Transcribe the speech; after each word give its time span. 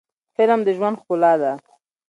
فلم 0.35 0.59
د 0.65 0.67
ژوند 0.77 0.99
ښکلا 1.01 1.33
ده 1.41 1.51